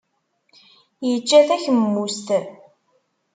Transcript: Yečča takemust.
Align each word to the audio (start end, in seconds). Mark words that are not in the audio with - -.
Yečča 1.09 1.39
takemust. 1.47 2.27